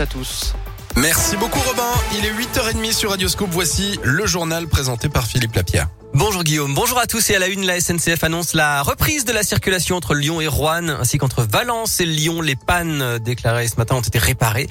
[0.00, 0.54] à tous.
[1.00, 1.92] Merci beaucoup Robin.
[2.18, 3.50] Il est 8h30 sur Radioscope.
[3.52, 5.88] Voici le journal présenté par Philippe Lapierre.
[6.14, 9.32] Bonjour Guillaume, bonjour à tous et à la une, la SNCF annonce la reprise de
[9.32, 12.40] la circulation entre Lyon et Rouen ainsi qu'entre Valence et Lyon.
[12.40, 14.68] Les pannes déclarées ce matin ont été réparées.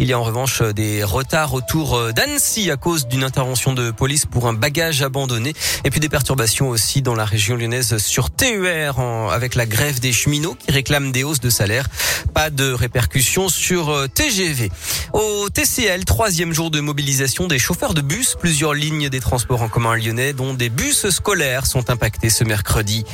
[0.00, 4.26] Il y a en revanche des retards autour d'Annecy à cause d'une intervention de police
[4.26, 5.52] pour un bagage abandonné
[5.84, 8.98] et puis des perturbations aussi dans la région lyonnaise sur TER
[9.30, 11.88] avec la grève des cheminots qui réclament des hausses de salaire.
[12.32, 14.70] Pas de répercussions sur TGV.
[15.12, 19.68] Au TCL, troisième jour de mobilisation des chauffeurs de bus, plusieurs lignes des transports en
[19.68, 23.04] commun lyonnais dont des bus scolaires sont impactés ce mercredi.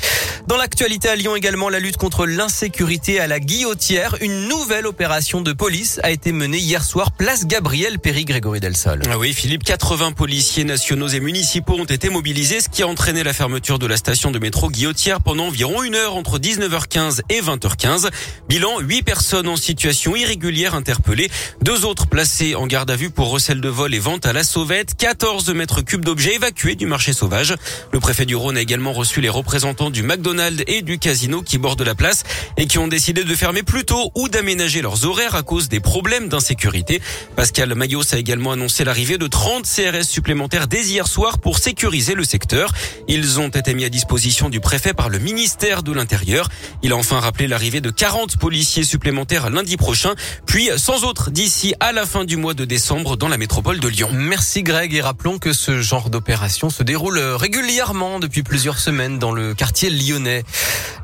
[0.47, 4.17] Dans l'actualité à Lyon également, la lutte contre l'insécurité à la guillotière.
[4.21, 9.03] Une nouvelle opération de police a été menée hier soir, place Gabriel Péry Grégory Delsol.
[9.11, 13.25] Ah oui, Philippe, 80 policiers nationaux et municipaux ont été mobilisés, ce qui a entraîné
[13.25, 17.41] la fermeture de la station de métro Guillotière pendant environ une heure entre 19h15 et
[17.41, 18.11] 20h15.
[18.49, 21.31] Bilan, 8 personnes en situation irrégulière interpellées,
[21.63, 24.45] deux autres placées en garde à vue pour recel de vol et vente à la
[24.45, 27.55] sauvette, 14 mètres cubes d'objets évacués du marché sauvage.
[27.93, 31.57] Le préfet du Rhône a également reçu les représentants du McDonald's et du casino qui
[31.57, 32.25] bordent la place
[32.59, 35.81] et qui ont décidé de fermer plus tôt ou d'aménager leurs horaires à cause des
[35.81, 37.01] problèmes d'insécurité.
[37.37, 42.15] Pascal Mayos a également annoncé l'arrivée de 30 CRS supplémentaires dès hier soir pour sécuriser
[42.15, 42.73] le secteur.
[43.09, 46.49] Ils ont été mis à disposition du préfet par le ministère de l'Intérieur.
[46.83, 50.15] Il a enfin rappelé l'arrivée de 40 policiers supplémentaires lundi prochain,
[50.47, 53.89] puis sans autres d'ici à la fin du mois de décembre dans la métropole de
[53.89, 54.09] Lyon.
[54.13, 59.33] Merci Greg et rappelons que ce genre d'opération se déroule régulièrement depuis plusieurs semaines dans
[59.33, 60.45] le quartier lyonnais.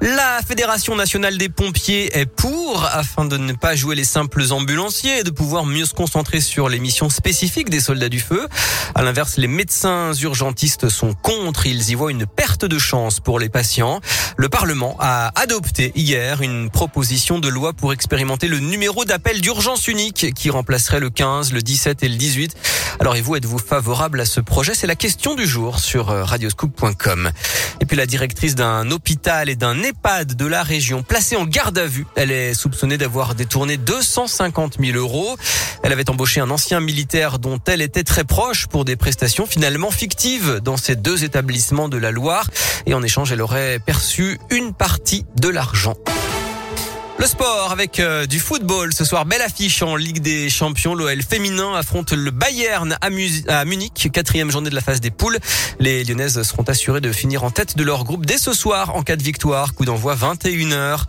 [0.00, 5.18] La Fédération nationale des pompiers est pour afin de ne pas jouer les simples ambulanciers
[5.18, 8.48] et de pouvoir mieux se concentrer sur les missions spécifiques des soldats du feu.
[8.94, 11.66] À l'inverse, les médecins urgentistes sont contre.
[11.66, 14.00] Ils y voient une perte de chance pour les patients.
[14.36, 19.86] Le Parlement a adopté hier une proposition de loi pour expérimenter le numéro d'appel d'urgence
[19.86, 22.56] unique qui remplacerait le 15, le 17 et le 18.
[23.00, 24.74] Alors et vous, êtes-vous favorable à ce projet?
[24.74, 27.30] C'est la question du jour sur radioscoop.com.
[27.80, 31.78] Et puis la directrice d'un hôpital et d'un EHPAD de la région placée en garde
[31.78, 32.06] à vue.
[32.14, 35.36] Elle est soupçonnée d'avoir détourné 250 000 euros.
[35.82, 39.90] Elle avait embauché un ancien militaire dont elle était très proche pour des prestations finalement
[39.90, 42.48] fictives dans ces deux établissements de la Loire.
[42.86, 45.94] Et en échange, elle aurait perçu une partie de l'argent.
[47.20, 49.26] Le sport avec euh, du football ce soir.
[49.26, 50.94] Belle affiche en Ligue des Champions.
[50.94, 54.08] L'OL féminin affronte le Bayern à, Munich.
[54.10, 55.36] Quatrième journée de la phase des poules.
[55.80, 59.02] Les Lyonnaises seront assurées de finir en tête de leur groupe dès ce soir en
[59.02, 59.74] cas de victoire.
[59.74, 61.00] Coup d'envoi 21h.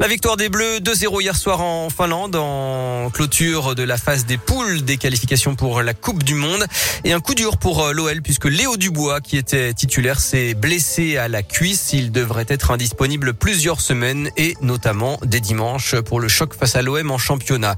[0.00, 4.38] La victoire des Bleus 2-0 hier soir en Finlande en clôture de la phase des
[4.38, 6.64] poules des qualifications pour la Coupe du Monde.
[7.04, 11.28] Et un coup dur pour l'OL puisque Léo Dubois qui était titulaire s'est blessé à
[11.28, 11.92] la cuisse.
[11.92, 16.80] Il devrait être indisponible plusieurs semaines et notamment dès dimanche pour le choc face à
[16.80, 17.76] l'OM en championnat.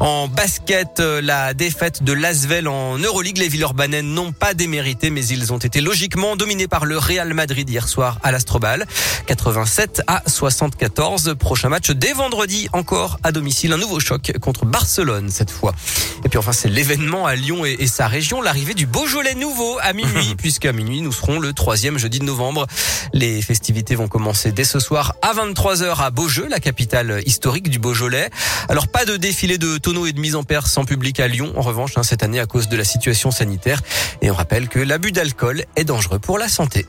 [0.00, 5.50] En basket, la défaite de Lasvel en Euroleague, les Villeurbanais n'ont pas démérité mais ils
[5.50, 8.84] ont été logiquement dominés par le Real Madrid hier soir à l'Astrobal.
[9.28, 11.36] 87 à 74.
[11.38, 13.72] Prochain match dès vendredi encore à domicile.
[13.72, 15.72] Un nouveau choc contre Barcelone cette fois.
[16.26, 19.78] Et puis enfin c'est l'événement à Lyon et, et sa région, l'arrivée du Beaujolais nouveau
[19.80, 22.66] à minuit puisqu'à minuit nous serons le troisième jeudi de novembre.
[23.14, 27.78] Les festivités vont commencer dès ce soir à 23h à Beaujeu, la capitale historique du
[27.78, 28.30] Beaujolais.
[28.68, 31.52] Alors pas de défilé de tonneaux et de mise en perce en public à Lyon
[31.56, 33.82] en revanche hein, cette année à cause de la situation sanitaire.
[34.20, 36.86] Et on rappelle que l'abus d'alcool est dangereux pour la santé.